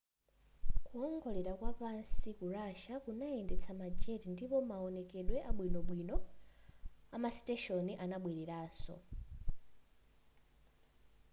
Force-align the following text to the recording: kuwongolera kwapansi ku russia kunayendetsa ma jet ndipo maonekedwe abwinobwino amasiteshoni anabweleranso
kuwongolera 0.85 1.51
kwapansi 1.59 2.29
ku 2.37 2.45
russia 2.55 2.95
kunayendetsa 3.03 3.71
ma 3.79 3.87
jet 3.99 4.23
ndipo 4.33 4.57
maonekedwe 4.69 5.37
abwinobwino 5.49 6.15
amasiteshoni 7.15 7.93
anabweleranso 8.03 8.95